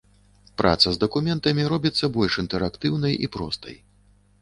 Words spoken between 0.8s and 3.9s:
з дакументамі робіцца больш інтэрактыўнай і простай.